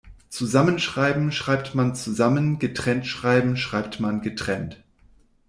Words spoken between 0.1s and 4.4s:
Zusammenschreiben schreibt man zusammen, getrennt schreiben schreibt man